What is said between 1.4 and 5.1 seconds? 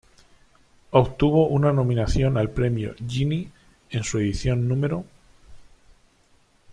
una nominación al premio Genie en su edición No.